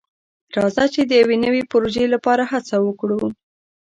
[0.57, 3.21] راځه چې د یو نوي پروژې لپاره هڅه وکړو.